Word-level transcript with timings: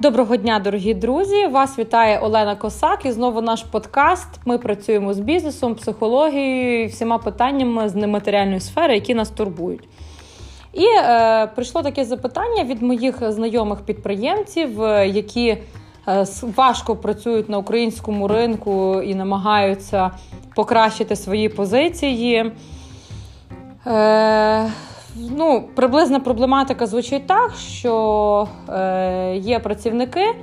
Доброго 0.00 0.36
дня, 0.36 0.58
дорогі 0.58 0.94
друзі! 0.94 1.46
Вас 1.46 1.78
вітає 1.78 2.18
Олена 2.18 2.56
Косак 2.56 3.06
і 3.06 3.12
знову 3.12 3.40
наш 3.40 3.62
подкаст. 3.62 4.28
Ми 4.44 4.58
працюємо 4.58 5.14
з 5.14 5.20
бізнесом, 5.20 5.74
психологією 5.74 6.84
і 6.84 6.86
всіма 6.86 7.18
питаннями 7.18 7.88
з 7.88 7.94
нематеріальної 7.94 8.60
сфери, 8.60 8.94
які 8.94 9.14
нас 9.14 9.30
турбують. 9.30 9.88
І 10.72 10.84
е, 10.84 11.46
прийшло 11.46 11.82
таке 11.82 12.04
запитання 12.04 12.64
від 12.64 12.82
моїх 12.82 13.32
знайомих 13.32 13.80
підприємців, 13.80 14.82
е, 14.82 15.08
які 15.08 15.48
е, 16.08 16.26
важко 16.56 16.96
працюють 16.96 17.48
на 17.48 17.58
українському 17.58 18.28
ринку 18.28 19.02
і 19.02 19.14
намагаються 19.14 20.10
покращити 20.54 21.16
свої 21.16 21.48
позиції. 21.48 22.52
Е, 23.86 24.70
ну, 25.16 25.68
Приблизна 25.74 26.20
проблематика 26.20 26.86
звучить 26.86 27.26
так, 27.26 27.54
що 27.54 28.48
е, 28.68 29.36
є 29.36 29.58
працівники, 29.58 30.34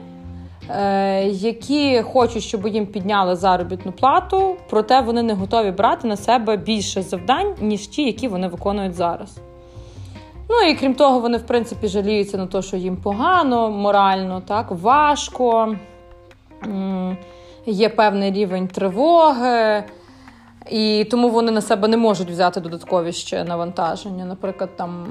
е, 0.69 1.23
які 1.27 2.01
хочуть, 2.01 2.43
щоб 2.43 2.67
їм 2.67 2.85
підняли 2.85 3.35
заробітну 3.35 3.91
плату, 3.91 4.55
проте 4.69 5.01
вони 5.01 5.23
не 5.23 5.33
готові 5.33 5.71
брати 5.71 6.07
на 6.07 6.17
себе 6.17 6.57
більше 6.57 7.01
завдань, 7.01 7.55
ніж 7.61 7.87
ті, 7.87 8.03
які 8.03 8.27
вони 8.27 8.47
виконують 8.47 8.93
зараз. 8.93 9.37
Ну 10.49 10.69
і 10.69 10.75
крім 10.75 10.93
того, 10.93 11.19
вони, 11.19 11.37
в 11.37 11.45
принципі, 11.45 11.87
жаліються 11.87 12.37
на 12.37 12.47
те, 12.47 12.61
що 12.61 12.77
їм 12.77 12.97
погано, 12.97 13.69
морально, 13.69 14.41
так, 14.47 14.71
важко, 14.71 15.75
є 17.65 17.89
певний 17.89 18.31
рівень 18.31 18.67
тривоги. 18.67 19.83
І 20.71 21.07
тому 21.11 21.29
вони 21.29 21.51
на 21.51 21.61
себе 21.61 21.87
не 21.87 21.97
можуть 21.97 22.29
взяти 22.29 22.59
додаткові 22.59 23.13
ще 23.13 23.43
навантаження, 23.43 24.25
наприклад, 24.25 24.69
там 24.75 25.05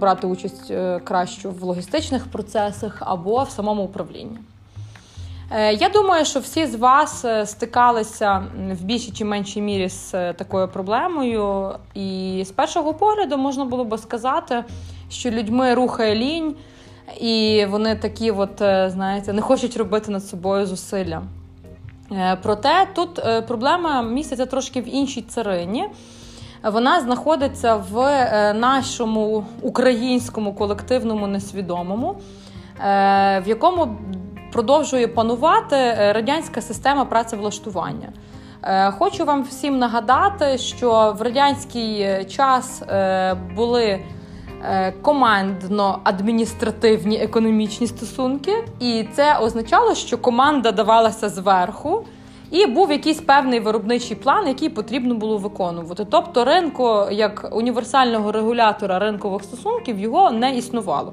брати 0.00 0.26
участь 0.26 0.70
е, 0.70 1.00
кращу 1.04 1.50
в 1.50 1.62
логістичних 1.62 2.26
процесах 2.26 2.98
або 3.00 3.42
в 3.42 3.50
самому 3.50 3.82
управлінні. 3.82 4.38
Е, 5.50 5.72
я 5.74 5.88
думаю, 5.88 6.24
що 6.24 6.40
всі 6.40 6.66
з 6.66 6.74
вас 6.74 7.24
е, 7.24 7.46
стикалися 7.46 8.44
в 8.80 8.84
більшій 8.84 9.12
чи 9.12 9.24
меншій 9.24 9.60
мірі 9.60 9.88
з 9.88 10.32
такою 10.32 10.68
проблемою, 10.68 11.74
і 11.94 12.42
з 12.46 12.50
першого 12.50 12.94
погляду 12.94 13.36
можна 13.36 13.64
було 13.64 13.84
би 13.84 13.98
сказати, 13.98 14.64
що 15.10 15.30
людьми 15.30 15.74
рухає 15.74 16.14
лінь, 16.14 16.54
і 17.20 17.66
вони 17.70 17.96
такі, 17.96 18.30
от, 18.30 18.56
знаєте, 18.86 19.32
не 19.32 19.42
хочуть 19.42 19.76
робити 19.76 20.10
над 20.12 20.24
собою 20.24 20.66
зусилля. 20.66 21.22
Е, 22.12 22.36
проте 22.42 22.86
тут 22.94 23.18
е, 23.18 23.42
проблема 23.42 24.02
міститься 24.02 24.46
трошки 24.46 24.80
в 24.80 24.94
іншій 24.94 25.22
царині. 25.22 25.88
Вона 26.64 27.00
знаходиться 27.00 27.76
в 27.76 27.98
е, 27.98 28.52
нашому 28.54 29.44
українському 29.62 30.54
колективному 30.54 31.26
несвідомому, 31.26 32.16
в 33.38 33.42
якому 33.46 33.96
продовжує 34.52 35.08
панувати 35.08 35.94
радянська 36.12 36.60
система 36.60 37.04
працевлаштування. 37.04 38.08
Хочу 38.98 39.24
вам 39.24 39.42
всім 39.42 39.78
нагадати, 39.78 40.58
що 40.58 41.16
в 41.18 41.22
радянський 41.22 42.24
час 42.24 42.82
були 43.56 44.00
командно-адміністративні 45.02 47.22
економічні 47.22 47.86
стосунки, 47.86 48.52
і 48.80 49.06
це 49.12 49.38
означало, 49.38 49.94
що 49.94 50.18
команда 50.18 50.72
давалася 50.72 51.28
зверху. 51.28 52.04
І 52.50 52.66
був 52.66 52.90
якийсь 52.90 53.20
певний 53.20 53.60
виробничий 53.60 54.16
план, 54.16 54.48
який 54.48 54.68
потрібно 54.68 55.14
було 55.14 55.38
виконувати. 55.38 56.06
Тобто, 56.10 56.44
ринку 56.44 57.06
як 57.10 57.48
універсального 57.52 58.32
регулятора 58.32 58.98
ринкових 58.98 59.42
стосунків 59.42 60.00
його 60.00 60.30
не 60.30 60.56
існувало. 60.56 61.12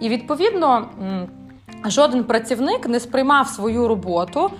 І 0.00 0.08
відповідно 0.08 0.86
жоден 1.84 2.24
працівник 2.24 2.88
не 2.88 3.00
сприймав 3.00 3.48
свою 3.48 3.88
роботу 3.88 4.50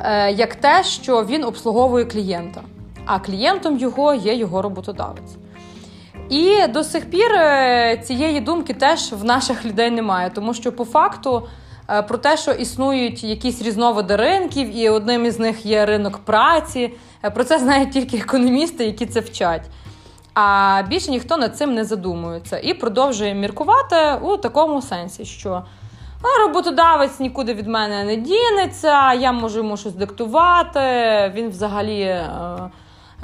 е, 0.00 0.32
як 0.32 0.54
те, 0.54 0.84
що 0.84 1.24
він 1.24 1.44
обслуговує 1.44 2.04
клієнта, 2.04 2.60
а 3.06 3.18
клієнтом 3.18 3.78
його 3.78 4.14
є 4.14 4.34
його 4.34 4.62
роботодавець. 4.62 5.36
І 6.30 6.66
до 6.66 6.84
сих 6.84 7.10
пір 7.10 7.32
е, 7.32 8.02
цієї 8.04 8.40
думки 8.40 8.74
теж 8.74 9.12
в 9.12 9.24
наших 9.24 9.64
людей 9.64 9.90
немає, 9.90 10.30
тому 10.34 10.54
що 10.54 10.72
по 10.72 10.84
факту. 10.84 11.48
Е, 11.90 12.02
про 12.02 12.18
те, 12.18 12.36
що 12.36 12.52
існують 12.52 13.24
якісь 13.24 13.62
різновиди 13.62 14.16
ринків, 14.16 14.76
і 14.76 14.88
одним 14.88 15.24
із 15.24 15.38
них 15.38 15.66
є 15.66 15.86
ринок 15.86 16.18
праці. 16.18 16.92
Е, 17.24 17.30
про 17.30 17.44
це 17.44 17.58
знають 17.58 17.90
тільки 17.90 18.16
економісти, 18.16 18.84
які 18.84 19.06
це 19.06 19.20
вчать. 19.20 19.62
А 20.34 20.82
більше 20.88 21.10
ніхто 21.10 21.36
над 21.36 21.56
цим 21.56 21.74
не 21.74 21.84
задумується 21.84 22.58
і 22.58 22.74
продовжує 22.74 23.34
міркувати 23.34 23.96
у 24.22 24.36
такому 24.36 24.82
сенсі, 24.82 25.24
що 25.24 25.62
роботодавець 26.40 27.20
нікуди 27.20 27.54
від 27.54 27.66
мене 27.66 28.04
не 28.04 28.16
дінеться, 28.16 29.12
я 29.12 29.32
можу 29.32 29.58
йому 29.58 29.76
щось 29.76 29.94
диктувати. 29.94 30.80
Він 31.34 31.48
взагалі 31.48 32.20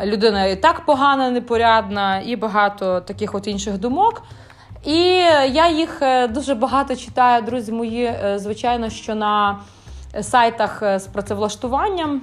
людина 0.04 0.46
і 0.46 0.56
так 0.56 0.86
погана, 0.86 1.30
непорядна, 1.30 2.20
і 2.20 2.36
багато 2.36 3.00
таких 3.00 3.34
от 3.34 3.46
інших 3.46 3.78
думок. 3.78 4.22
І 4.84 4.96
я 5.52 5.70
їх 5.70 6.02
е, 6.02 6.28
дуже 6.28 6.54
багато 6.54 6.96
читаю, 6.96 7.42
друзі 7.42 7.72
мої, 7.72 8.04
е, 8.04 8.38
звичайно, 8.38 8.90
що 8.90 9.14
на 9.14 9.58
сайтах 10.20 10.82
е, 10.82 10.98
з 10.98 11.06
працевлаштуванням 11.06 12.20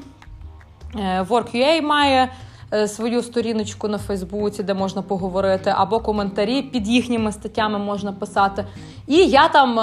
Work.ua 1.29 1.81
має 1.81 2.31
свою 2.87 3.23
сторіночку 3.23 3.87
на 3.87 3.97
Фейсбуці, 3.97 4.63
де 4.63 4.73
можна 4.73 5.01
поговорити, 5.01 5.73
або 5.75 5.99
коментарі 5.99 6.61
під 6.61 6.87
їхніми 6.87 7.31
статтями 7.31 7.79
можна 7.79 8.11
писати. 8.11 8.65
І 9.07 9.15
я 9.15 9.47
там 9.47 9.79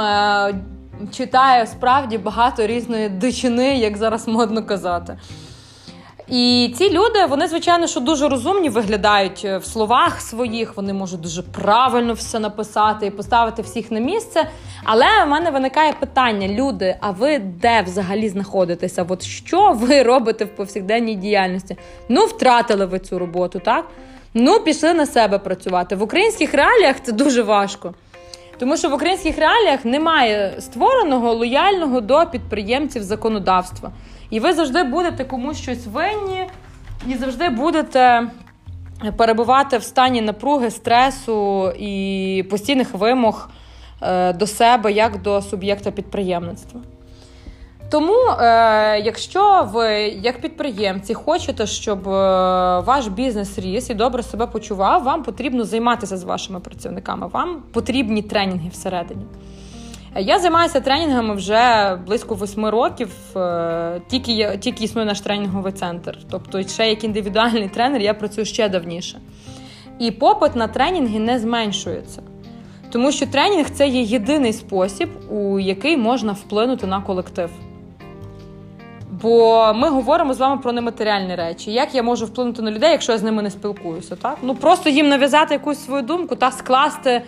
читаю 1.13 1.67
справді 1.67 2.19
багато 2.19 2.67
різної 2.67 3.09
дичини, 3.09 3.79
як 3.79 3.97
зараз 3.97 4.29
модно 4.29 4.63
казати. 4.63 5.19
І 6.29 6.75
ці 6.79 6.91
люди, 6.91 7.27
вони, 7.27 7.49
звичайно, 7.49 7.87
що 7.87 8.01
дуже 8.01 8.29
розумні 8.29 8.69
виглядають 8.69 9.43
е, 9.45 9.59
в 9.59 9.65
словах 9.65 10.21
своїх, 10.21 10.77
вони 10.77 10.93
можуть 10.93 11.21
дуже 11.21 11.43
правильно 11.43 12.13
все 12.13 12.39
написати 12.39 13.07
і 13.07 13.11
поставити 13.11 13.63
всіх 13.63 13.91
на 13.91 14.01
місце. 14.01 14.47
Але 14.85 15.07
в 15.25 15.29
мене 15.29 15.51
виникає 15.51 15.93
питання: 15.93 16.49
люди, 16.49 16.97
а 17.01 17.11
ви 17.11 17.39
де 17.39 17.83
взагалі 17.83 18.29
знаходитеся? 18.29 19.07
От 19.09 19.23
що 19.23 19.73
ви 19.73 20.03
робите 20.13 20.45
в 20.45 20.57
повсякденній 20.57 21.15
діяльності? 21.15 21.77
Ну, 22.09 22.25
втратили 22.25 22.87
ви 22.87 22.99
цю 22.99 23.19
роботу, 23.19 23.61
так? 23.65 23.85
Ну, 24.35 24.61
пішли 24.61 24.95
на 24.95 25.07
себе 25.07 25.39
працювати. 25.39 25.97
В 25.97 26.03
українських 26.03 26.55
реаліях 26.55 26.97
це 27.03 27.13
дуже 27.13 27.43
важко. 27.43 27.95
Тому 28.59 28.77
що 28.77 28.89
в 28.89 28.95
українських 28.95 29.39
реаліях 29.39 29.85
немає 29.85 30.55
створеного 30.61 31.35
лояльного 31.35 32.01
до 32.01 32.27
підприємців 32.27 33.03
законодавства. 33.03 33.93
І 34.31 34.41
ви 34.41 34.53
завжди 34.53 34.83
будете 34.83 35.25
комусь 35.25 35.59
щось 35.59 35.87
винні, 35.87 36.47
і 37.07 37.15
завжди 37.15 37.49
будете 37.49 38.31
перебувати 39.17 39.79
в 39.79 39.83
стані 39.83 40.21
напруги, 40.23 40.71
стресу 40.71 41.71
і 41.71 42.45
постійних 42.51 42.95
вимог 42.95 43.51
е, 44.03 44.33
до 44.33 44.47
себе 44.47 44.93
як 44.93 45.23
до 45.23 45.43
суб'єкта 45.43 45.91
підприємництва. 45.91 46.81
Тому, 47.91 48.13
е, 48.13 49.01
якщо 49.01 49.69
ви, 49.73 49.93
як 50.03 50.41
підприємці, 50.41 51.15
хочете, 51.15 51.67
щоб 51.67 52.09
е, 52.09 52.13
ваш 52.81 53.07
бізнес 53.07 53.59
ріс 53.59 53.91
і 53.91 53.95
добре 53.95 54.23
себе 54.23 54.47
почував, 54.47 55.03
вам 55.03 55.23
потрібно 55.23 55.65
займатися 55.65 56.17
з 56.17 56.25
вашими 56.25 56.61
працівниками. 56.61 57.27
Вам 57.27 57.63
потрібні 57.73 58.23
тренінги 58.23 58.69
всередині. 58.69 59.23
Я 60.19 60.39
займаюся 60.39 60.81
тренінгами 60.81 61.35
вже 61.35 61.97
близько 62.07 62.35
восьми 62.35 62.71
років. 62.71 63.11
Е, 63.37 64.01
тільки 64.09 64.59
тільки 64.61 64.85
існує 64.85 65.07
наш 65.07 65.21
тренінговий 65.21 65.73
центр. 65.73 66.19
Тобто, 66.31 66.63
ще 66.63 66.89
як 66.89 67.05
індивідуальний 67.05 67.69
тренер, 67.69 68.01
я 68.01 68.15
працюю 68.15 68.45
ще 68.45 68.69
давніше. 68.69 69.21
І 69.99 70.11
попит 70.11 70.57
на 70.57 70.69
тренінги 70.69 71.19
не 71.19 71.39
зменшується. 71.39 72.23
Тому 72.91 73.13
що 73.13 73.27
тренінг 73.27 73.71
це 73.71 73.89
є 73.89 74.03
єдиний 74.03 74.53
спосіб, 74.53 75.09
у 75.31 75.59
який 75.59 75.97
можна 75.97 76.33
вплинути 76.33 76.87
на 76.87 77.01
колектив. 77.01 77.51
Бо 79.23 79.73
ми 79.77 79.89
говоримо 79.89 80.35
з 80.35 80.39
вами 80.39 80.63
про 80.63 80.73
нематеріальні 80.73 81.35
речі. 81.35 81.73
Як 81.73 81.95
я 81.95 82.03
можу 82.03 82.27
вплинути 82.27 82.63
на 82.63 82.71
людей, 82.71 82.91
якщо 82.91 83.13
я 83.13 83.19
з 83.19 83.23
ними 83.23 83.43
не 83.43 83.51
спілкуюся? 83.51 84.17
Так? 84.17 84.39
Ну 84.43 84.55
просто 84.55 84.91
їм 84.91 85.09
нав'язати 85.09 85.55
якусь 85.55 85.85
свою 85.85 86.03
думку 86.03 86.37
та 86.37 86.51
скласти 86.51 87.23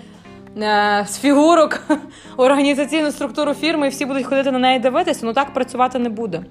з 1.07 1.19
фігурок 1.21 1.83
організаційну 2.37 3.11
структуру 3.11 3.55
фірми, 3.55 3.87
і 3.87 3.91
всі 3.91 4.07
будуть 4.07 4.27
ходити 4.27 4.51
на 4.51 4.59
неї 4.59 4.79
дивитися, 4.79 5.27
ну 5.27 5.33
так 5.33 5.55
працювати 5.55 5.99
не 5.99 6.09
буде. 6.09 6.45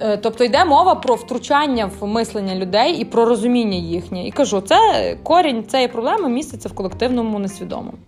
Е, 0.00 0.16
тобто 0.16 0.44
йде 0.44 0.64
мова 0.64 0.94
про 0.94 1.14
втручання 1.14 1.90
в 2.00 2.06
мислення 2.06 2.54
людей 2.54 2.92
і 2.94 3.04
про 3.04 3.24
розуміння 3.24 3.76
їхнє. 3.76 4.26
І 4.26 4.30
кажу, 4.30 4.60
це 4.60 4.76
корінь 5.22 5.64
цієї 5.64 5.88
проблеми 5.88 6.28
міститься 6.28 6.68
в 6.68 6.72
колективному 6.72 7.38
несвідомому. 7.38 7.98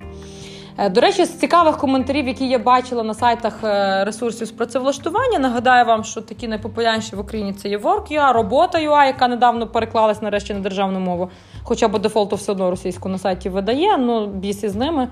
Е, 0.79 0.89
до 0.89 1.01
речі, 1.01 1.25
з 1.25 1.39
цікавих 1.39 1.77
коментарів, 1.77 2.29
які 2.29 2.49
я 2.49 2.59
бачила 2.59 3.03
на 3.03 3.15
сайтах 3.15 3.59
ресурсів 4.07 4.47
з 4.47 4.51
працевлаштування, 4.51 5.39
нагадаю 5.39 5.85
вам, 5.85 6.05
що 6.05 6.21
такі 6.21 6.49
найпопулярніші 6.49 7.17
в 7.17 7.21
Україні 7.21 7.53
це 7.53 7.69
є 7.69 7.79
Work.ua, 7.79 8.33
робота.ua, 8.33 9.07
яка 9.07 9.29
недавно 9.29 9.67
переклалась 9.67 10.23
нарешті 10.23 10.55
на 10.55 10.61
державну 10.61 11.01
мову 11.01 11.31
хоча 11.65 11.89
б 11.89 11.99
дефолту 11.99 12.37
все 12.37 12.53
одно 12.53 12.71
російську 12.71 13.09
на 13.09 13.19
сайті 13.19 13.49
видає, 13.49 13.97
ну 13.97 14.27
біс 14.27 14.65
із 14.65 14.77
ними. 14.77 15.09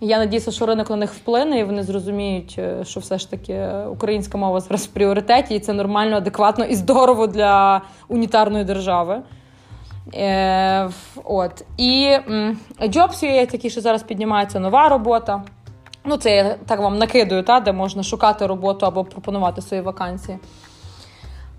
Я 0.00 0.18
надіюся, 0.18 0.50
що 0.50 0.66
ринок 0.66 0.90
на 0.90 0.96
них 0.96 1.12
вплине, 1.12 1.58
і 1.58 1.64
вони 1.64 1.82
зрозуміють, 1.82 2.54
е, 2.58 2.84
що 2.84 3.00
все 3.00 3.18
ж 3.18 3.30
таки 3.30 3.68
українська 3.92 4.38
мова 4.38 4.60
зараз 4.60 4.86
в 4.86 4.88
пріоритеті, 4.88 5.54
і 5.54 5.60
це 5.60 5.72
нормально, 5.72 6.16
адекватно 6.16 6.64
і 6.64 6.74
здорово 6.74 7.26
для 7.26 7.82
унітарної 8.08 8.64
держави. 8.64 9.22
Е, 10.14 10.90
От. 11.24 11.64
І 11.76 12.16
Jobs.ua 12.80 13.46
такі, 13.50 13.70
що 13.70 13.80
зараз 13.80 14.02
піднімається 14.02 14.60
нова 14.60 14.88
робота. 14.88 15.42
Ну, 16.04 16.16
це 16.16 16.36
я 16.36 16.56
так 16.66 16.80
вам 16.80 16.98
накидую, 16.98 17.42
та, 17.42 17.60
де 17.60 17.72
можна 17.72 18.02
шукати 18.02 18.46
роботу 18.46 18.86
або 18.86 19.04
пропонувати 19.04 19.62
свої 19.62 19.82
вакансії. 19.82 20.38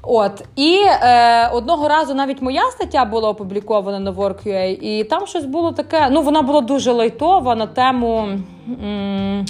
От 0.04 0.44
і 0.56 0.78
е, 1.02 1.48
одного 1.48 1.88
разу 1.88 2.14
навіть 2.14 2.42
моя 2.42 2.72
стаття 2.72 3.06
була 3.06 3.30
опублікована 3.30 4.00
на 4.00 4.12
Work.ua, 4.12 4.66
і 4.82 5.04
там 5.04 5.28
щось 5.28 5.46
було 5.46 5.72
таке. 5.72 6.10
Ну, 6.12 6.22
вона 6.22 6.42
була 6.42 6.62
дуже 6.62 6.92
лайтова 6.92 7.56
на 7.56 7.68
тему. 7.68 8.30
М- 8.84 9.46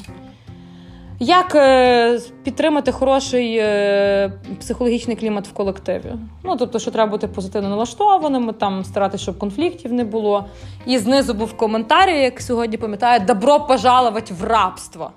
як 1.23 1.56
е, 1.56 2.19
підтримати 2.44 2.91
хороший 2.91 3.57
е, 3.57 4.31
психологічний 4.59 5.15
клімат 5.15 5.47
в 5.47 5.53
колективі? 5.53 6.13
Ну, 6.44 6.56
тобто, 6.56 6.79
що 6.79 6.91
треба 6.91 7.12
бути 7.12 7.27
позитивно 7.27 7.69
налаштованими, 7.69 8.53
там 8.53 8.83
старатися, 8.83 9.23
щоб 9.23 9.38
конфліктів 9.38 9.94
не 9.94 10.03
було. 10.03 10.45
І 10.85 10.97
знизу 10.97 11.33
був 11.33 11.57
коментар, 11.57 12.09
як 12.09 12.41
сьогодні 12.41 12.77
пам'ятаю, 12.77 13.19
добро 13.19 13.59
пожаловать 13.59 14.31
в 14.31 14.44
рабство. 14.44 15.12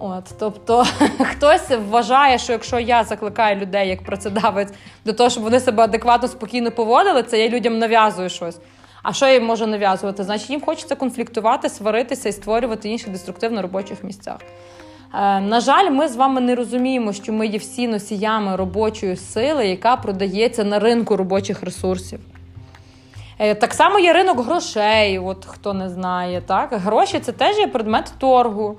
От, 0.00 0.24
Тобто 0.38 0.84
хтось 1.18 1.70
вважає, 1.90 2.38
що 2.38 2.52
якщо 2.52 2.78
я 2.78 3.04
закликаю 3.04 3.60
людей 3.60 3.88
як 3.88 4.04
працедавець 4.04 4.72
до 5.04 5.12
того, 5.12 5.30
щоб 5.30 5.42
вони 5.42 5.60
себе 5.60 5.82
адекватно 5.82 6.28
спокійно 6.28 6.70
поводили, 6.70 7.22
це 7.22 7.40
я 7.40 7.48
людям 7.48 7.78
нав'язую 7.78 8.28
щось. 8.28 8.58
А 9.02 9.12
що 9.12 9.28
їм 9.28 9.44
можу 9.44 9.66
нав'язувати? 9.66 10.24
Значить, 10.24 10.50
їм 10.50 10.60
хочеться 10.60 10.94
конфліктувати, 10.94 11.68
сваритися 11.68 12.28
і 12.28 12.32
створювати 12.32 12.88
інші 12.88 13.10
деструктивно 13.10 13.62
робочих 13.62 14.04
місцях. 14.04 14.38
Е, 15.14 15.40
на 15.40 15.60
жаль, 15.60 15.90
ми 15.90 16.08
з 16.08 16.16
вами 16.16 16.40
не 16.40 16.54
розуміємо, 16.54 17.12
що 17.12 17.32
ми 17.32 17.46
є 17.46 17.58
всі 17.58 17.88
носіями 17.88 18.56
робочої 18.56 19.16
сили, 19.16 19.66
яка 19.66 19.96
продається 19.96 20.64
на 20.64 20.78
ринку 20.78 21.16
робочих 21.16 21.62
ресурсів. 21.62 22.20
Е, 23.38 23.54
так 23.54 23.74
само 23.74 23.98
є 23.98 24.12
ринок 24.12 24.40
грошей, 24.44 25.18
от 25.18 25.44
хто 25.44 25.74
не 25.74 25.88
знає. 25.88 26.40
так? 26.46 26.68
Гроші 26.72 27.18
це 27.18 27.32
теж 27.32 27.58
є 27.58 27.66
предмет 27.66 28.12
торгу 28.18 28.76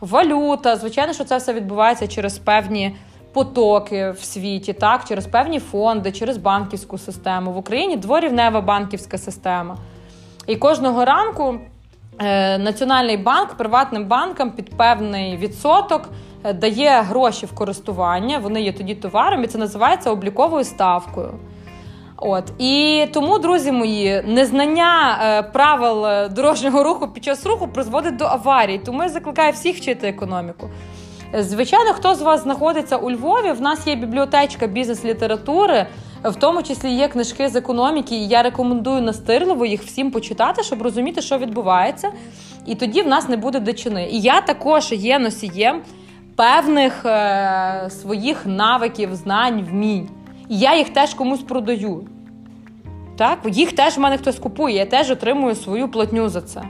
валюта. 0.00 0.76
Звичайно, 0.76 1.12
що 1.12 1.24
це 1.24 1.36
все 1.36 1.52
відбувається 1.52 2.08
через 2.08 2.38
певні 2.38 2.96
потоки 3.32 4.10
в 4.10 4.24
світі, 4.24 4.72
так, 4.72 5.04
через 5.04 5.26
певні 5.26 5.58
фонди, 5.58 6.12
через 6.12 6.36
банківську 6.36 6.98
систему. 6.98 7.52
В 7.52 7.56
Україні 7.56 7.96
дворівнева 7.96 8.60
банківська 8.60 9.18
система. 9.18 9.76
І 10.46 10.56
кожного 10.56 11.04
ранку 11.04 11.58
Національний 12.58 13.16
банк 13.16 13.54
приватним 13.54 14.04
банкам 14.04 14.50
під 14.50 14.76
певний 14.76 15.36
відсоток 15.36 16.08
е, 16.44 16.52
дає 16.52 17.02
гроші 17.02 17.46
в 17.46 17.54
користування. 17.54 18.38
Вони 18.38 18.62
є 18.62 18.72
тоді 18.72 18.94
товаром, 18.94 19.44
і 19.44 19.46
це 19.46 19.58
називається 19.58 20.10
обліковою 20.10 20.64
ставкою. 20.64 21.34
От 22.16 22.44
і 22.58 23.06
тому, 23.12 23.38
друзі 23.38 23.72
мої, 23.72 24.22
незнання 24.26 25.18
е, 25.22 25.42
правил 25.42 26.06
е, 26.06 26.28
дорожнього 26.28 26.82
руху 26.82 27.08
під 27.08 27.24
час 27.24 27.46
руху 27.46 27.68
призводить 27.68 28.16
до 28.16 28.24
аварій. 28.24 28.80
Тому 28.84 29.02
я 29.02 29.08
закликаю 29.08 29.52
всіх 29.52 29.76
вчити 29.76 30.08
економіку. 30.08 30.70
Звичайно, 31.38 31.92
хто 31.92 32.14
з 32.14 32.22
вас 32.22 32.42
знаходиться 32.42 32.96
у 32.96 33.10
Львові? 33.10 33.52
В 33.52 33.60
нас 33.60 33.86
є 33.86 33.94
бібліотечка 33.94 34.66
бізнес-літератури, 34.66 35.86
в 36.24 36.36
тому 36.36 36.62
числі 36.62 36.90
є 36.90 37.08
книжки 37.08 37.48
з 37.48 37.56
економіки. 37.56 38.16
І 38.16 38.28
я 38.28 38.42
рекомендую 38.42 39.02
настирливо 39.02 39.66
їх 39.66 39.82
всім 39.82 40.10
почитати, 40.10 40.62
щоб 40.62 40.82
розуміти, 40.82 41.22
що 41.22 41.38
відбувається. 41.38 42.10
І 42.66 42.74
тоді 42.74 43.02
в 43.02 43.08
нас 43.08 43.28
не 43.28 43.36
буде 43.36 43.60
дичини. 43.60 44.08
І 44.10 44.20
я 44.20 44.40
також 44.40 44.92
є 44.92 45.18
носієм 45.18 45.80
певних 46.36 47.06
е- 47.06 47.90
своїх 47.90 48.46
навиків, 48.46 49.14
знань, 49.14 49.62
вмінь. 49.70 50.08
І 50.48 50.58
я 50.58 50.76
їх 50.76 50.88
теж 50.88 51.14
комусь 51.14 51.42
продаю. 51.42 52.06
Так? 53.16 53.38
Їх 53.46 53.72
теж 53.72 53.96
в 53.96 54.00
мене 54.00 54.18
хтось 54.18 54.38
купує, 54.38 54.76
я 54.76 54.86
теж 54.86 55.10
отримую 55.10 55.54
свою 55.54 55.88
платню 55.88 56.28
за 56.28 56.40
це. 56.40 56.62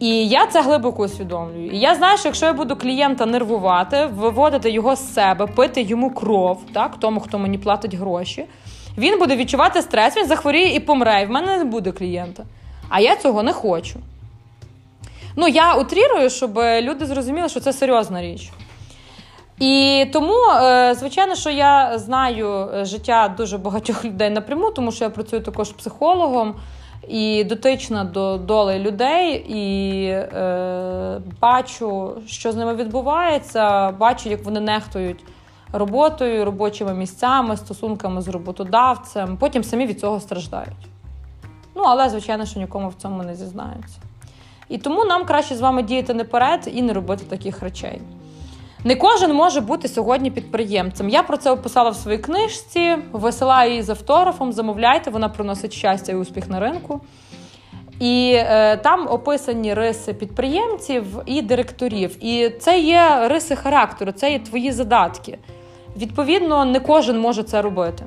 І 0.00 0.28
я 0.28 0.46
це 0.46 0.62
глибоко 0.62 1.02
усвідомлюю. 1.02 1.70
І 1.70 1.78
я 1.78 1.94
знаю, 1.94 2.18
що 2.18 2.28
якщо 2.28 2.46
я 2.46 2.52
буду 2.52 2.76
клієнта 2.76 3.26
нервувати, 3.26 4.06
виводити 4.06 4.70
його 4.70 4.96
з 4.96 5.14
себе, 5.14 5.46
пити 5.46 5.82
йому 5.82 6.10
кров, 6.10 6.60
так, 6.74 6.96
тому, 7.00 7.20
хто 7.20 7.38
мені 7.38 7.58
платить 7.58 7.94
гроші, 7.94 8.44
він 8.98 9.18
буде 9.18 9.36
відчувати 9.36 9.82
стрес, 9.82 10.16
він 10.16 10.26
захворіє 10.26 10.74
і 10.74 10.80
помре. 10.80 11.22
І 11.22 11.26
в 11.26 11.30
мене 11.30 11.58
не 11.58 11.64
буде 11.64 11.92
клієнта. 11.92 12.44
А 12.88 13.00
я 13.00 13.16
цього 13.16 13.42
не 13.42 13.52
хочу. 13.52 13.98
Ну, 15.36 15.48
я 15.48 15.74
утрірую, 15.74 16.30
щоб 16.30 16.58
люди 16.80 17.06
зрозуміли, 17.06 17.48
що 17.48 17.60
це 17.60 17.72
серйозна 17.72 18.22
річ. 18.22 18.50
І 19.60 20.06
тому, 20.12 20.34
е, 20.34 20.94
звичайно, 20.94 21.34
що 21.34 21.50
я 21.50 21.98
знаю 21.98 22.68
життя 22.82 23.34
дуже 23.36 23.58
багатьох 23.58 24.04
людей 24.04 24.30
напряму, 24.30 24.70
тому 24.70 24.92
що 24.92 25.04
я 25.04 25.10
працюю 25.10 25.42
також 25.42 25.72
психологом 25.72 26.54
і 27.08 27.44
дотична 27.44 28.04
до 28.04 28.38
доли 28.38 28.78
людей, 28.78 29.34
і 29.48 30.06
е, 30.08 31.20
бачу, 31.40 32.12
що 32.26 32.52
з 32.52 32.56
ними 32.56 32.74
відбувається, 32.74 33.90
бачу, 33.90 34.28
як 34.28 34.44
вони 34.44 34.60
нехтують 34.60 35.24
роботою, 35.72 36.44
робочими 36.44 36.94
місцями, 36.94 37.56
стосунками 37.56 38.22
з 38.22 38.28
роботодавцем. 38.28 39.36
Потім 39.36 39.64
самі 39.64 39.86
від 39.86 40.00
цього 40.00 40.20
страждають. 40.20 40.88
Ну, 41.74 41.82
але, 41.82 42.08
звичайно, 42.08 42.46
що 42.46 42.60
нікому 42.60 42.88
в 42.88 42.94
цьому 42.94 43.22
не 43.22 43.34
зізнаються. 43.34 43.98
І 44.68 44.78
тому 44.78 45.04
нам 45.04 45.24
краще 45.24 45.56
з 45.56 45.60
вами 45.60 45.82
діяти 45.82 46.14
наперед 46.14 46.70
і 46.74 46.82
не 46.82 46.92
робити 46.92 47.24
таких 47.28 47.62
речей. 47.62 48.00
Не 48.84 48.96
кожен 48.96 49.34
може 49.34 49.60
бути 49.60 49.88
сьогодні 49.88 50.30
підприємцем. 50.30 51.08
Я 51.08 51.22
про 51.22 51.36
це 51.36 51.50
описала 51.50 51.90
в 51.90 51.96
своїй 51.96 52.18
книжці, 52.18 52.96
висилаю 53.12 53.70
її 53.70 53.82
з 53.82 53.90
автографом, 53.90 54.52
замовляйте, 54.52 55.10
вона 55.10 55.28
приносить 55.28 55.72
щастя 55.72 56.12
і 56.12 56.14
успіх 56.14 56.48
на 56.48 56.60
ринку. 56.60 57.00
І 58.00 58.32
е, 58.36 58.76
там 58.76 59.08
описані 59.10 59.74
риси 59.74 60.14
підприємців 60.14 61.04
і 61.26 61.42
директорів. 61.42 62.24
І 62.24 62.50
це 62.50 62.80
є 62.80 63.28
риси 63.28 63.56
характеру, 63.56 64.12
це 64.12 64.32
є 64.32 64.38
твої 64.38 64.72
задатки. 64.72 65.38
Відповідно, 65.96 66.64
не 66.64 66.80
кожен 66.80 67.20
може 67.20 67.42
це 67.42 67.62
робити. 67.62 68.04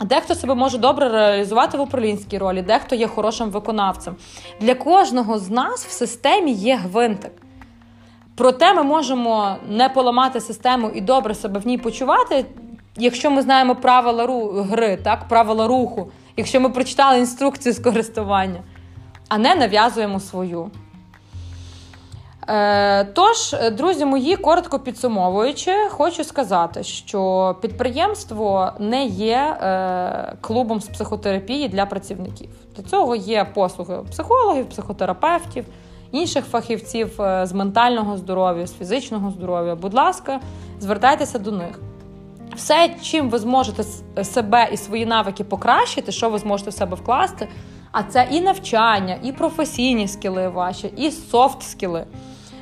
Дехто 0.00 0.34
себе 0.34 0.54
може 0.54 0.78
добре 0.78 1.08
реалізувати 1.08 1.78
в 1.78 1.80
управлінській 1.80 2.38
ролі, 2.38 2.62
дехто 2.62 2.94
є 2.96 3.06
хорошим 3.06 3.50
виконавцем. 3.50 4.16
Для 4.60 4.74
кожного 4.74 5.38
з 5.38 5.50
нас 5.50 5.86
в 5.86 5.90
системі 5.90 6.52
є 6.52 6.76
гвинтик. 6.76 7.32
Проте 8.36 8.74
ми 8.74 8.82
можемо 8.82 9.56
не 9.68 9.88
поламати 9.88 10.40
систему 10.40 10.90
і 10.94 11.00
добре 11.00 11.34
себе 11.34 11.60
в 11.60 11.66
ній 11.66 11.78
почувати, 11.78 12.44
якщо 12.96 13.30
ми 13.30 13.42
знаємо 13.42 13.74
правила 13.74 14.26
гри, 14.62 14.96
так, 14.96 15.28
правила 15.28 15.66
руху, 15.66 16.10
якщо 16.36 16.60
ми 16.60 16.70
прочитали 16.70 17.18
інструкцію 17.18 17.72
з 17.72 17.78
користування, 17.78 18.60
а 19.28 19.38
не 19.38 19.54
нав'язуємо 19.54 20.20
свою. 20.20 20.70
Е, 22.48 23.04
тож, 23.04 23.56
друзі 23.72 24.04
мої, 24.04 24.36
коротко 24.36 24.78
підсумовуючи, 24.78 25.72
хочу 25.90 26.24
сказати, 26.24 26.82
що 26.82 27.56
підприємство 27.62 28.72
не 28.78 29.04
є 29.06 29.36
е, 29.36 30.36
клубом 30.40 30.80
з 30.80 30.86
психотерапії 30.88 31.68
для 31.68 31.86
працівників. 31.86 32.50
Для 32.76 32.82
цього 32.82 33.16
є 33.16 33.46
послуги 33.54 33.98
психологів, 34.10 34.68
психотерапевтів 34.68 35.64
інших 36.12 36.44
фахівців 36.44 37.22
е, 37.22 37.46
з 37.46 37.52
ментального 37.52 38.16
здоров'я, 38.16 38.66
з 38.66 38.74
фізичного 38.74 39.30
здоров'я. 39.30 39.74
Будь 39.74 39.94
ласка, 39.94 40.40
звертайтеся 40.80 41.38
до 41.38 41.52
них. 41.52 41.80
Все, 42.56 42.90
чим 43.02 43.30
ви 43.30 43.38
зможете 43.38 43.82
себе 44.24 44.68
і 44.72 44.76
свої 44.76 45.06
навики 45.06 45.44
покращити, 45.44 46.12
що 46.12 46.30
ви 46.30 46.38
зможете 46.38 46.70
в 46.70 46.74
себе 46.74 46.96
вкласти. 46.96 47.48
А 47.92 48.02
це 48.02 48.28
і 48.30 48.40
навчання, 48.40 49.18
і 49.22 49.32
професійні 49.32 50.08
скіли 50.08 50.48
ваші, 50.48 50.92
і 50.96 51.10
софт 51.10 51.62
скіли. 51.62 52.06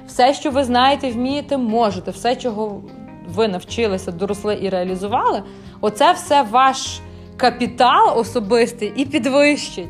Все, 0.06 0.34
що 0.34 0.50
ви 0.50 0.64
знаєте, 0.64 1.10
вмієте, 1.10 1.56
можете, 1.56 2.10
все, 2.10 2.36
чого 2.36 2.82
ви 3.28 3.48
навчилися, 3.48 4.12
доросли 4.12 4.58
і 4.62 4.68
реалізували, 4.68 5.42
оце 5.80 6.12
все 6.12 6.42
ваш 6.42 7.00
капітал 7.36 8.18
особистий 8.18 8.92
і 8.96 9.04
підвищить. 9.04 9.88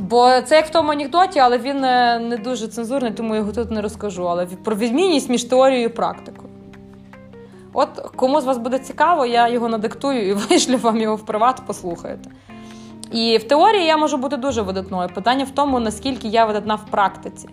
Бо 0.00 0.40
це 0.40 0.56
як 0.56 0.66
в 0.66 0.70
тому 0.70 0.92
анекдоті, 0.92 1.38
але 1.38 1.58
він 1.58 1.84
е, 1.84 2.18
не 2.18 2.36
дуже 2.36 2.68
цензурний, 2.68 3.12
тому 3.12 3.34
його 3.36 3.52
тут 3.52 3.70
не 3.70 3.80
розкажу. 3.80 4.28
Але 4.28 4.46
про 4.46 4.76
відмінність 4.76 5.30
між 5.30 5.44
теорією 5.44 5.84
і 5.84 5.88
практикою. 5.88 6.48
От 7.72 7.88
кому 8.16 8.40
з 8.40 8.44
вас 8.44 8.58
буде 8.58 8.78
цікаво, 8.78 9.26
я 9.26 9.48
його 9.48 9.68
надиктую 9.68 10.28
і 10.28 10.32
вишлю 10.50 10.76
вам 10.76 10.96
його 10.96 11.16
в 11.16 11.26
приват, 11.26 11.62
послухаєте. 11.66 12.30
І 13.12 13.38
в 13.38 13.44
теорії 13.44 13.84
я 13.84 13.96
можу 13.96 14.16
бути 14.16 14.36
дуже 14.36 14.62
видатною. 14.62 15.08
Питання 15.14 15.44
в 15.44 15.50
тому, 15.50 15.80
наскільки 15.80 16.28
я 16.28 16.44
видатна 16.44 16.74
в 16.74 16.86
практиці, 16.86 17.48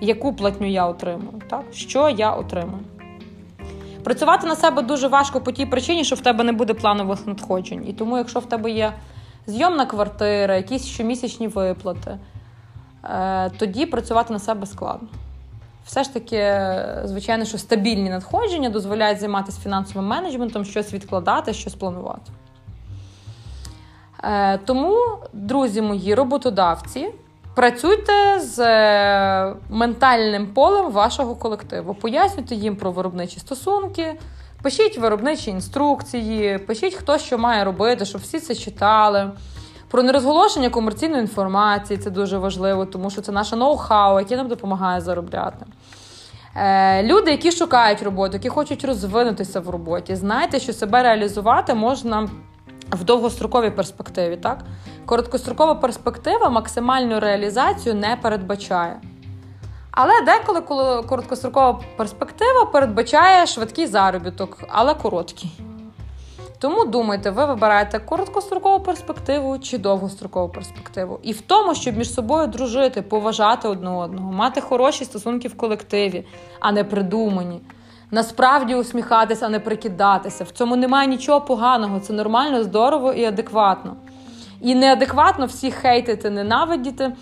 яку 0.00 0.32
платню 0.32 0.70
я 0.70 0.86
отримую, 0.86 1.42
так? 1.50 1.62
що 1.72 2.10
я 2.10 2.32
отримую. 2.32 2.82
Працювати 4.04 4.46
на 4.46 4.56
себе 4.56 4.82
дуже 4.82 5.08
важко 5.08 5.40
по 5.40 5.52
тій 5.52 5.66
причині, 5.66 6.04
що 6.04 6.16
в 6.16 6.20
тебе 6.20 6.44
не 6.44 6.52
буде 6.52 6.74
планових 6.74 7.26
надходжень. 7.26 7.88
І 7.88 7.92
тому, 7.92 8.18
якщо 8.18 8.40
в 8.40 8.46
тебе 8.46 8.70
є 8.70 8.92
зйомна 9.46 9.86
квартира, 9.86 10.56
якісь 10.56 10.84
щомісячні 10.84 11.48
виплати. 11.48 12.18
е, 13.04 13.50
тоді 13.50 13.86
працювати 13.86 14.32
на 14.32 14.38
себе 14.38 14.66
складно. 14.66 15.08
Все 15.86 16.04
ж 16.04 16.14
таки, 16.14 16.60
звичайно, 17.04 17.44
що 17.44 17.58
стабільні 17.58 18.10
надходження 18.10 18.70
дозволяють 18.70 19.20
займатися 19.20 19.60
фінансовим 19.62 20.06
менеджментом, 20.06 20.64
щось 20.64 20.92
відкладати, 20.92 21.52
щось 21.52 21.74
планувати. 21.74 22.32
Е, 24.24 24.58
тому, 24.58 24.98
друзі 25.32 25.82
мої 25.82 26.14
роботодавці, 26.14 27.08
працюйте 27.54 28.40
з 28.40 28.58
е, 28.58 29.54
ментальним 29.70 30.46
полем 30.46 30.92
вашого 30.92 31.34
колективу. 31.34 31.94
Пояснюйте 31.94 32.54
їм 32.54 32.76
про 32.76 32.90
виробничі 32.92 33.40
стосунки, 33.40 34.14
пишіть 34.66 34.98
виробничі 34.98 35.50
інструкції, 35.50 36.58
пишіть, 36.58 36.94
хто 36.94 37.18
що 37.18 37.38
має 37.38 37.64
робити, 37.64 38.04
щоб 38.04 38.20
всі 38.20 38.40
це 38.40 38.54
читали. 38.54 39.30
Про 39.90 40.02
нерозголошення 40.02 40.70
комерційної 40.70 41.20
інформації 41.20 41.98
це 41.98 42.10
дуже 42.10 42.38
важливо, 42.38 42.86
тому 42.86 43.10
що 43.10 43.20
це 43.20 43.32
наше 43.32 43.56
ноу-хау, 43.56 44.18
яке 44.18 44.36
нам 44.36 44.48
допомагає 44.48 45.00
заробляти. 45.00 45.66
Е, 46.56 47.02
люди, 47.02 47.30
які 47.30 47.52
шукають 47.52 48.02
роботу, 48.02 48.32
які 48.32 48.48
хочуть 48.48 48.84
розвинутися 48.84 49.60
в 49.60 49.70
роботі, 49.70 50.16
знайте, 50.16 50.60
що 50.60 50.72
себе 50.72 51.02
реалізувати 51.02 51.74
можна 51.74 52.28
в 52.90 53.04
довгостроковій 53.04 53.70
перспективі. 53.70 54.36
Так? 54.36 54.64
Короткострокова 55.04 55.74
перспектива 55.74 56.48
максимальну 56.48 57.20
реалізацію 57.20 57.94
не 57.94 58.16
передбачає. 58.22 58.96
Але 59.96 60.12
деколи 60.20 60.60
коли 60.60 61.02
короткострокова 61.02 61.80
перспектива 61.96 62.64
передбачає 62.64 63.46
швидкий 63.46 63.86
заробіток, 63.86 64.58
але 64.68 64.94
короткий. 64.94 65.50
Тому 66.58 66.84
думайте, 66.84 67.30
ви 67.30 67.44
вибираєте 67.44 67.98
короткострокову 67.98 68.80
перспективу 68.80 69.58
чи 69.58 69.78
довгострокову 69.78 70.48
перспективу. 70.48 71.20
І 71.22 71.32
в 71.32 71.40
тому, 71.40 71.74
щоб 71.74 71.96
між 71.96 72.14
собою 72.14 72.46
дружити, 72.46 73.02
поважати 73.02 73.68
одне 73.68 73.90
одного, 73.90 74.32
мати 74.32 74.60
хороші 74.60 75.04
стосунки 75.04 75.48
в 75.48 75.56
колективі, 75.56 76.26
а 76.60 76.72
не 76.72 76.84
придумані. 76.84 77.60
Насправді 78.10 78.74
усміхатися, 78.74 79.46
а 79.46 79.48
не 79.48 79.60
прикидатися. 79.60 80.44
В 80.44 80.50
цьому 80.50 80.76
немає 80.76 81.08
нічого 81.08 81.40
поганого, 81.40 82.00
це 82.00 82.12
нормально, 82.12 82.62
здорово 82.62 83.12
і 83.12 83.24
адекватно. 83.24 83.96
І 84.60 84.74
неадекватно 84.74 85.46
всіх 85.46 85.74
хейтити, 85.74 86.30
ненавидіти, 86.30 87.12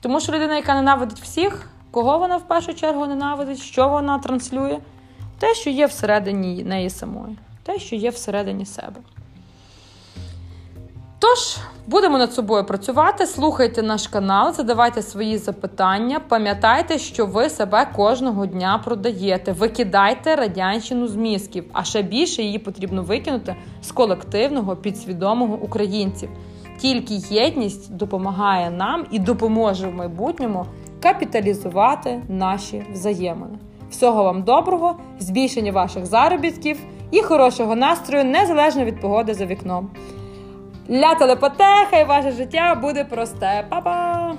тому 0.00 0.20
що 0.20 0.32
людина, 0.32 0.56
яка 0.56 0.74
ненавидить 0.74 1.20
всіх, 1.20 1.68
кого 1.94 2.18
вона 2.18 2.36
в 2.36 2.42
першу 2.42 2.74
чергу 2.74 3.06
ненавидить, 3.06 3.58
що 3.58 3.88
вона 3.88 4.18
транслює, 4.18 4.78
те, 5.38 5.54
що 5.54 5.70
є 5.70 5.86
всередині 5.86 6.64
неї 6.64 6.90
самої 6.90 7.36
те, 7.62 7.78
що 7.78 7.96
є 7.96 8.10
всередині 8.10 8.66
себе. 8.66 9.00
Тож, 11.18 11.56
будемо 11.86 12.18
над 12.18 12.32
собою 12.32 12.64
працювати. 12.64 13.26
Слухайте 13.26 13.82
наш 13.82 14.06
канал, 14.06 14.52
задавайте 14.52 15.02
свої 15.02 15.38
запитання. 15.38 16.20
Пам'ятайте, 16.28 16.98
що 16.98 17.26
ви 17.26 17.50
себе 17.50 17.86
кожного 17.96 18.46
дня 18.46 18.80
продаєте. 18.84 19.52
Викидайте 19.52 20.36
радянщину 20.36 21.08
з 21.08 21.16
мізків, 21.16 21.64
а 21.72 21.84
ще 21.84 22.02
більше 22.02 22.42
її 22.42 22.58
потрібно 22.58 23.02
викинути 23.02 23.56
з 23.82 23.92
колективного 23.92 24.76
підсвідомого 24.76 25.54
українців. 25.54 26.28
Тільки 26.78 27.14
єдність 27.14 27.96
допомагає 27.96 28.70
нам 28.70 29.06
і 29.10 29.18
допоможе 29.18 29.88
в 29.88 29.94
майбутньому 29.94 30.66
капіталізувати 31.04 32.22
наші 32.28 32.82
взаємини. 32.92 33.58
Всього 33.90 34.24
вам 34.24 34.42
доброго, 34.42 34.96
збільшення 35.18 35.72
ваших 35.72 36.06
заробітків 36.06 36.78
і 37.10 37.22
хорошого 37.22 37.76
настрою 37.76 38.24
незалежно 38.24 38.84
від 38.84 39.00
погоди 39.00 39.34
за 39.34 39.46
вікном. 39.46 39.90
Ля 40.90 41.14
телепотеха 41.14 41.98
і 42.00 42.04
ваше 42.04 42.30
життя 42.30 42.74
буде 42.82 43.04
просте. 43.04 43.66
Па-па! 43.68 44.34